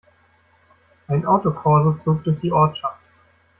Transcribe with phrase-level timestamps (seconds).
[1.09, 2.97] Ein Autokorso zog durch die Ortschaft.